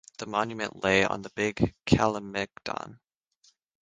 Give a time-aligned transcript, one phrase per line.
[0.17, 2.97] The monument lay on the Big Kalemegdan.